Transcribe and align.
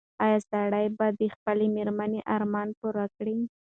ایا 0.25 0.37
سړی 0.49 0.87
به 0.97 1.07
د 1.19 1.21
خپلې 1.33 1.65
مېرمنې 1.75 2.19
ارمان 2.35 2.67
پوره 2.79 3.05
کړي؟ 3.17 3.35